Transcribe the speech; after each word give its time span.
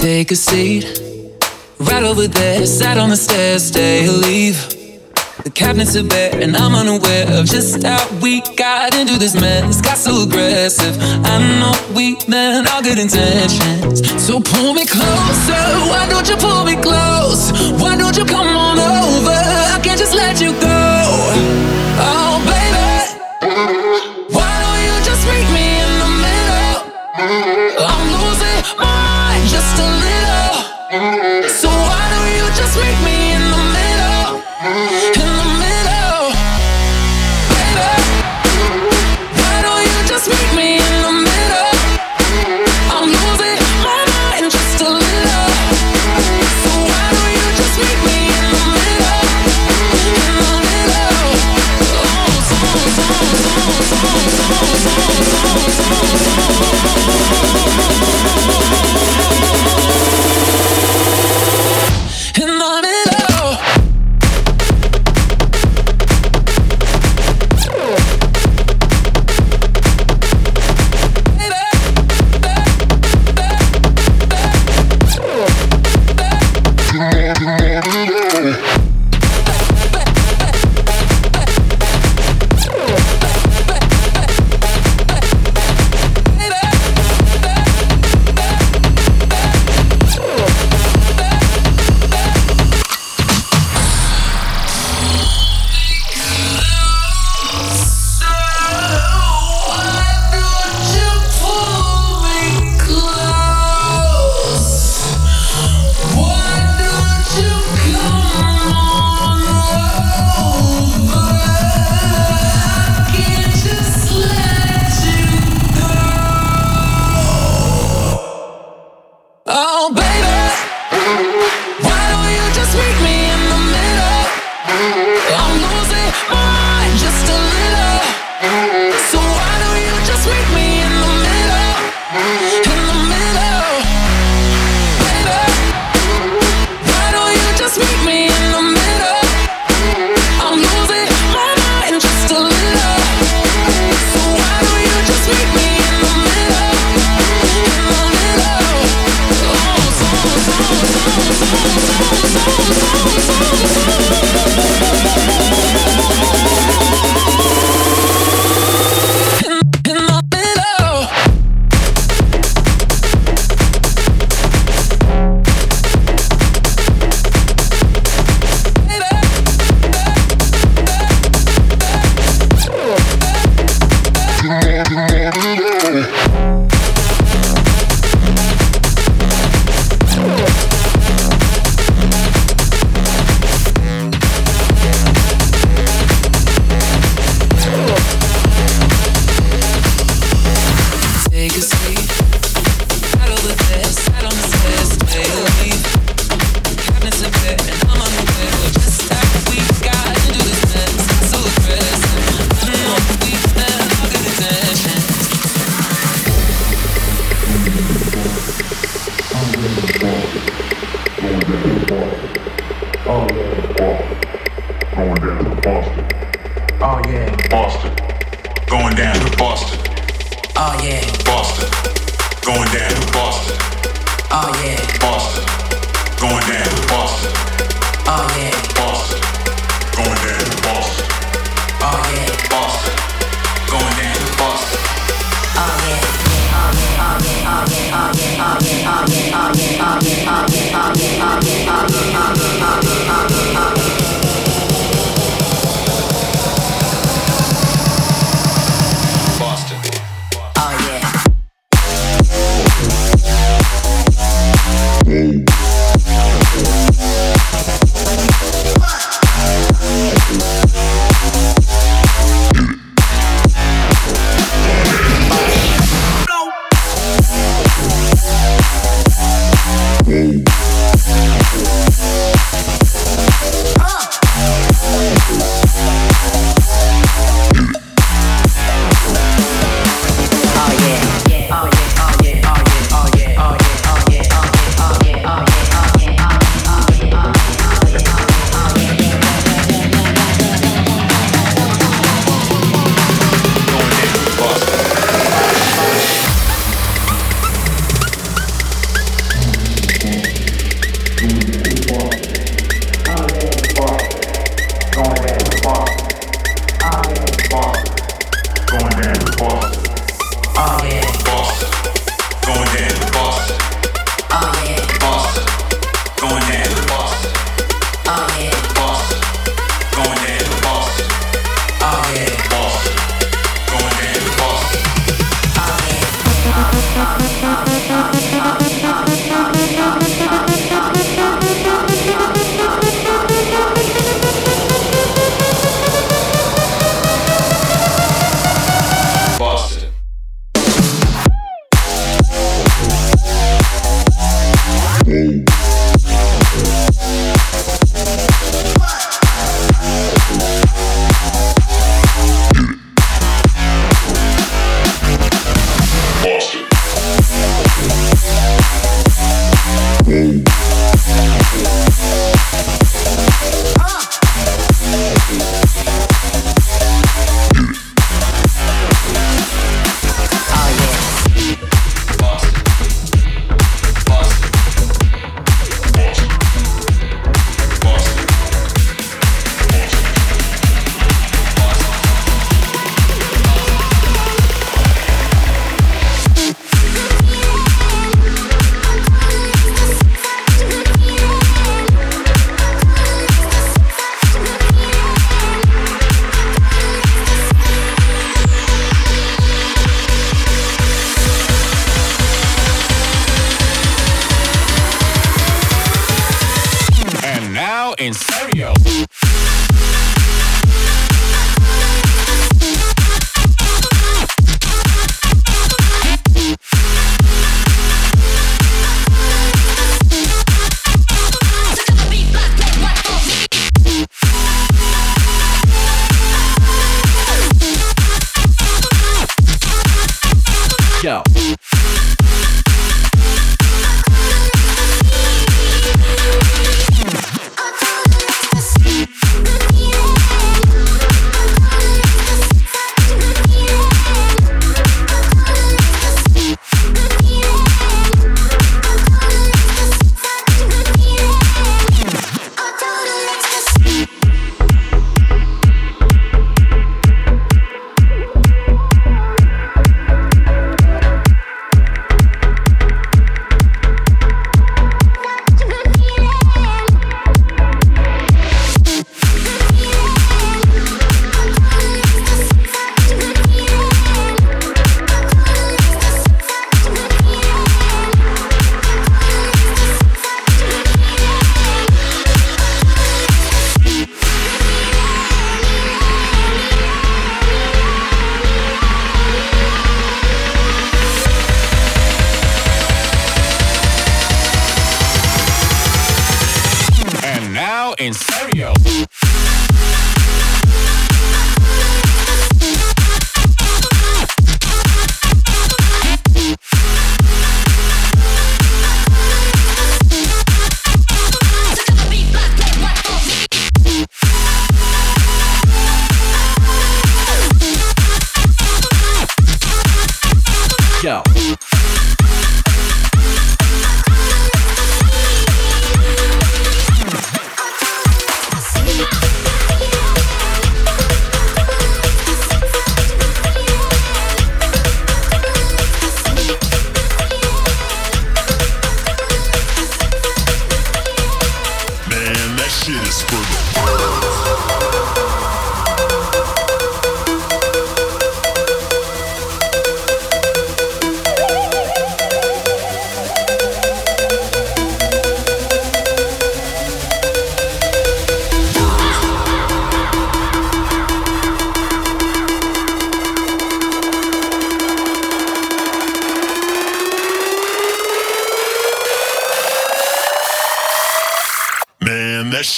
take 0.00 0.30
a 0.32 0.36
seat. 0.36 0.84
Right 1.78 2.02
over 2.02 2.28
there, 2.28 2.66
sat 2.66 2.98
on 2.98 3.10
the 3.10 3.16
stairs, 3.16 3.64
stay 3.64 4.06
or 4.06 4.12
leave. 4.12 4.79
The 5.44 5.50
cabinets 5.50 5.96
are 5.96 6.04
bare, 6.04 6.34
and 6.42 6.54
I'm 6.54 6.74
unaware 6.74 7.26
of 7.38 7.46
just 7.46 7.82
how 7.82 8.06
we 8.20 8.42
got 8.56 8.94
into 8.94 9.18
this 9.18 9.34
mess. 9.34 9.80
Got 9.80 9.96
so 9.96 10.22
aggressive. 10.22 10.96
I 11.24 11.38
know 11.58 11.94
we 11.94 12.16
meant 12.28 12.68
all 12.70 12.82
good 12.82 12.98
intentions. 12.98 14.04
So 14.20 14.40
pull 14.40 14.74
me 14.74 14.84
closer. 14.84 15.64
Why 15.88 16.06
don't 16.10 16.28
you 16.28 16.36
pull 16.36 16.64
me 16.64 16.76
close? 16.76 17.52
Why 17.80 17.96
don't 17.96 18.16
you 18.16 18.26
come 18.26 18.48
on 18.48 18.78
over? 18.78 19.30
I 19.30 19.80
can't 19.82 19.98
just 19.98 20.14
let 20.14 20.40
you 20.40 20.52
go. 20.60 20.69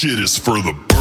Shit 0.03 0.19
is 0.19 0.37
for 0.37 0.61
the 0.61 0.92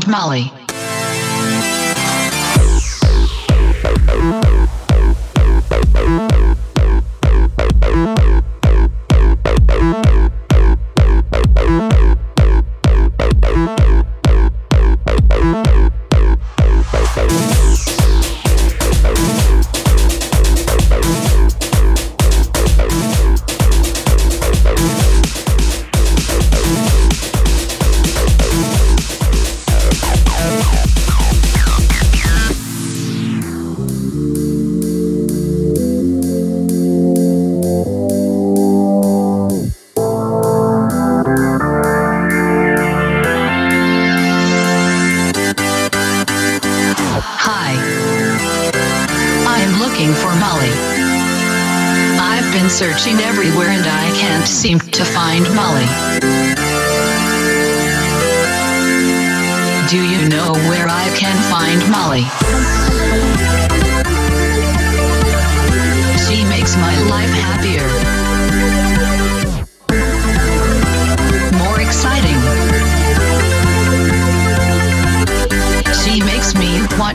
find 0.00 0.08
Molly. 0.08 0.63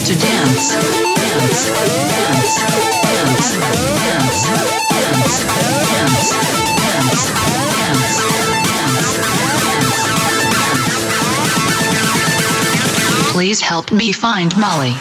to 0.09 0.15
dance, 0.17 0.71
dance, 0.71 1.69
dance, 1.69 2.49
dance, 3.03 3.45
dance, 3.45 4.41
dance, 4.89 5.29
dance, 5.29 5.45
dance, 5.85 6.33
dance, 6.79 7.29
dance. 13.19 13.29
Please 13.31 13.61
help 13.61 13.91
me 13.91 14.11
find 14.11 14.57
Molly. 14.57 14.95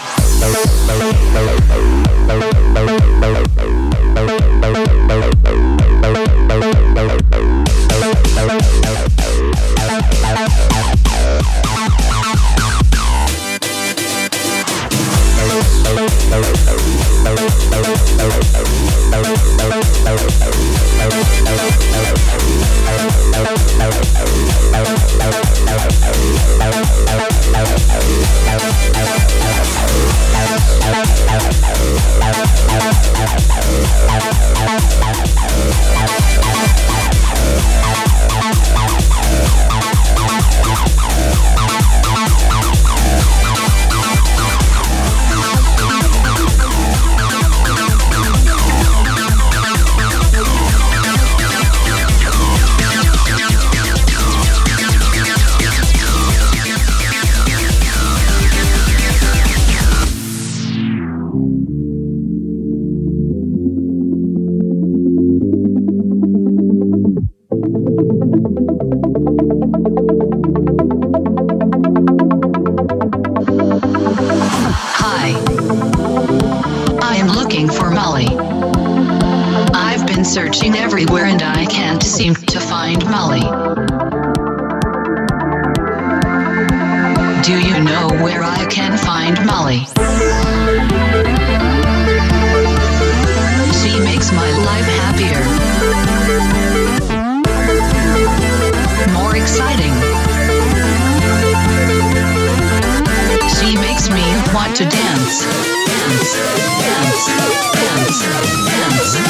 to 104.79 104.85
dance, 104.85 105.45
dance, 105.87 106.35
dance, 106.79 107.27
dance, 107.75 108.23
dance. 108.65 109.28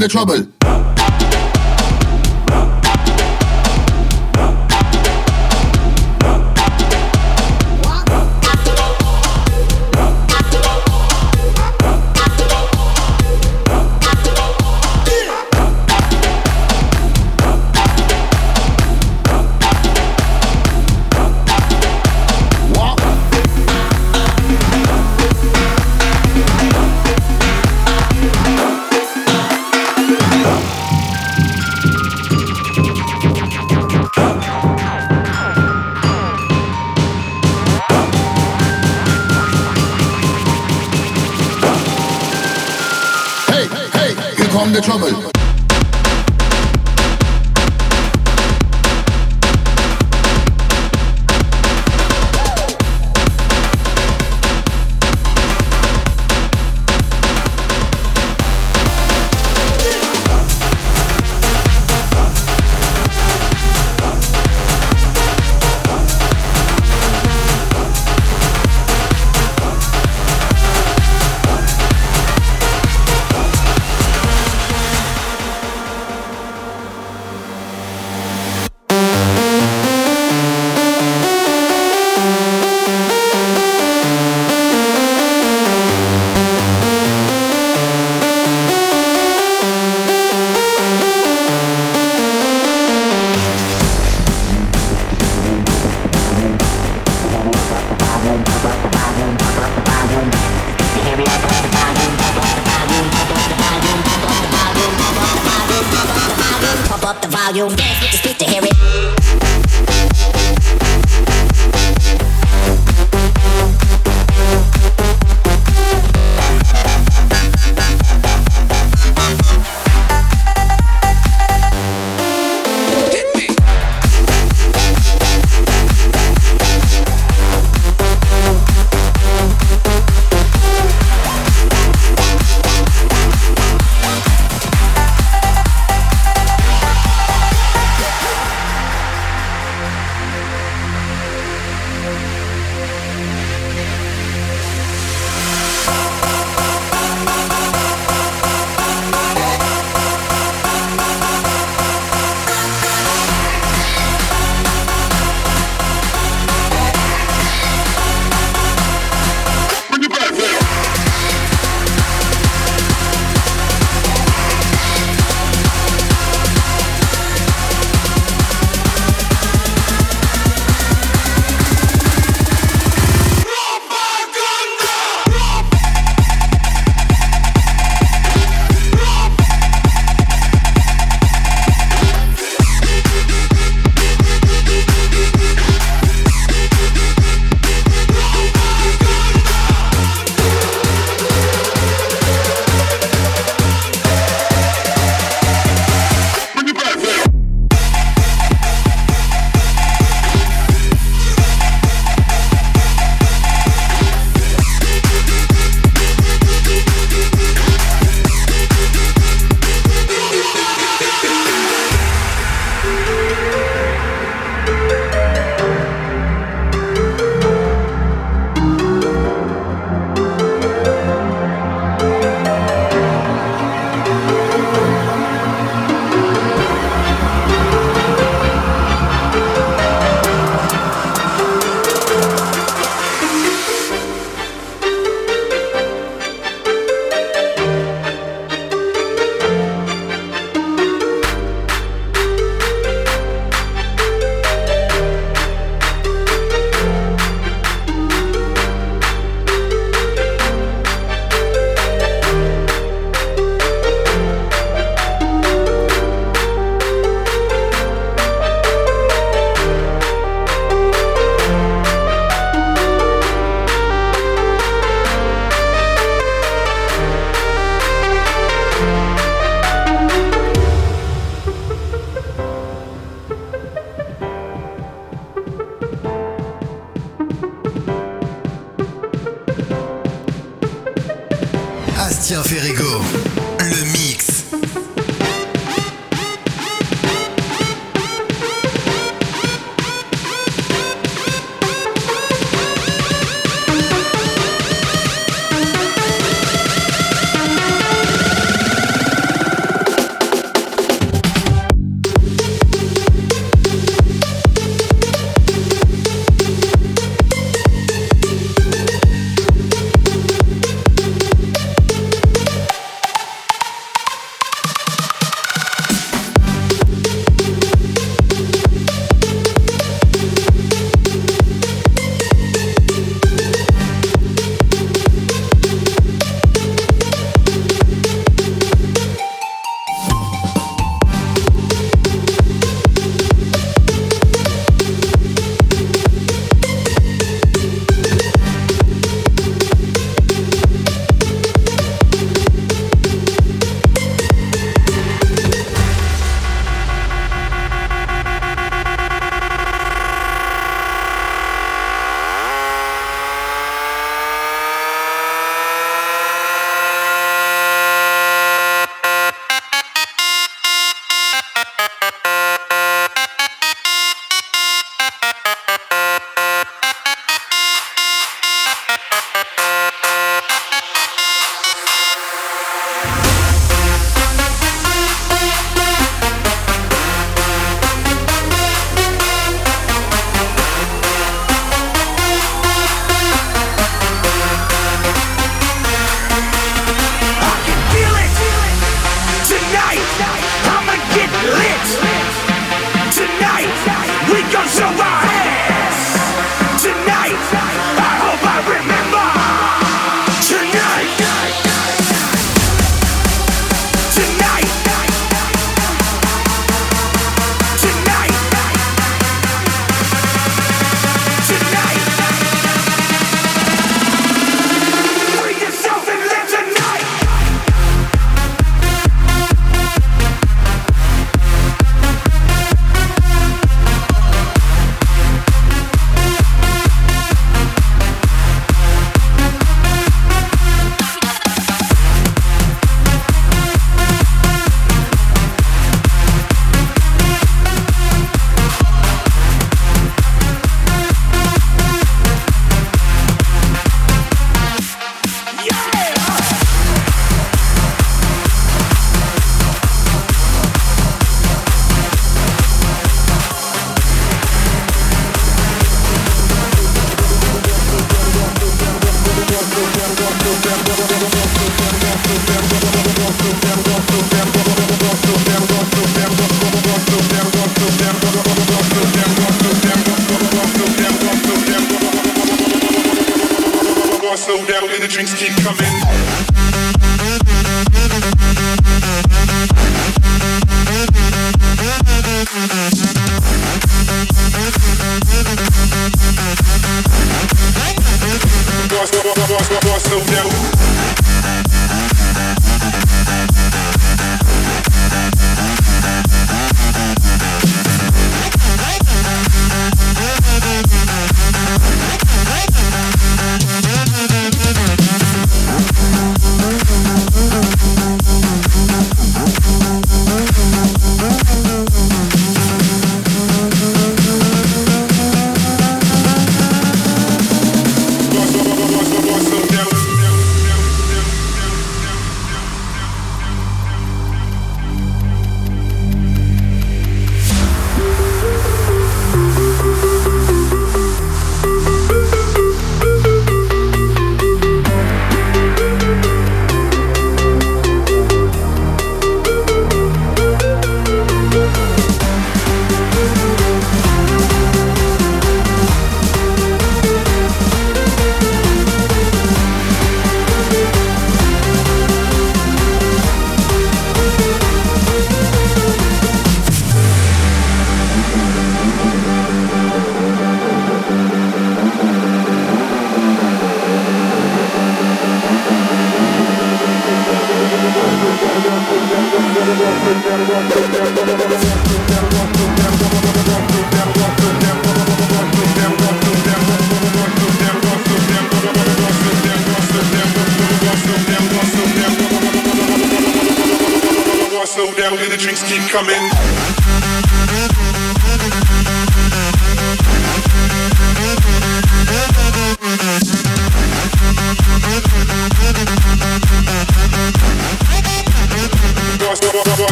The 0.00 0.08
trouble. 0.08 0.59
Trouble. 44.80 45.29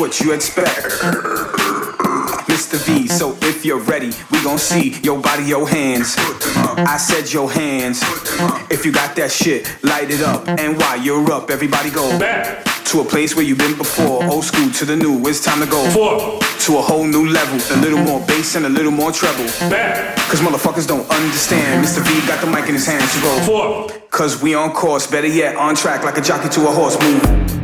You 0.00 0.32
expect. 0.32 0.86
Mr. 2.48 2.78
V, 2.86 3.06
so 3.06 3.36
if 3.42 3.66
you're 3.66 3.80
ready, 3.80 4.10
we 4.32 4.42
gon' 4.42 4.58
see 4.58 4.98
your 5.02 5.20
body, 5.20 5.44
your 5.44 5.68
hands. 5.68 6.14
I 6.18 6.96
said 6.96 7.30
your 7.30 7.50
hands. 7.50 8.00
If 8.70 8.86
you 8.86 8.92
got 8.92 9.14
that 9.16 9.30
shit, 9.30 9.68
light 9.82 10.10
it 10.10 10.22
up. 10.22 10.48
And 10.48 10.78
while 10.78 10.98
you're 10.98 11.30
up, 11.30 11.50
everybody 11.50 11.90
go 11.90 12.18
back 12.18 12.64
to 12.86 13.00
a 13.00 13.04
place 13.04 13.36
where 13.36 13.44
you've 13.44 13.58
been 13.58 13.76
before. 13.76 14.24
Old 14.24 14.44
school 14.44 14.70
to 14.70 14.84
the 14.86 14.96
new, 14.96 15.20
it's 15.28 15.44
time 15.44 15.60
to 15.60 15.66
go 15.70 15.88
Four. 15.90 16.40
to 16.40 16.78
a 16.78 16.82
whole 16.82 17.04
new 17.04 17.28
level. 17.28 17.60
A 17.76 17.78
little 17.80 18.00
more 18.00 18.20
bass 18.26 18.56
and 18.56 18.64
a 18.64 18.70
little 18.70 18.92
more 18.92 19.12
treble. 19.12 19.44
Back. 19.68 20.16
Cause 20.30 20.40
motherfuckers 20.40 20.88
don't 20.88 21.08
understand. 21.10 21.84
Mr. 21.84 22.00
V 22.00 22.26
got 22.26 22.40
the 22.40 22.50
mic 22.50 22.66
in 22.68 22.74
his 22.74 22.86
hands 22.86 23.12
to 23.14 23.20
go. 23.20 23.40
Four. 23.42 24.00
Cause 24.08 24.42
we 24.42 24.54
on 24.54 24.72
course, 24.72 25.06
better 25.06 25.28
yet, 25.28 25.56
on 25.56 25.74
track 25.74 26.04
like 26.04 26.16
a 26.16 26.22
jockey 26.22 26.48
to 26.48 26.68
a 26.68 26.72
horse. 26.72 26.98
Move. 27.00 27.59